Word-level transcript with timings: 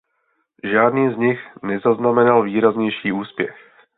Žádný 0.63 1.13
z 1.13 1.17
nich 1.17 1.39
nezaznamenal 1.63 2.43
výraznější 2.43 3.11
úspěch. 3.11 3.55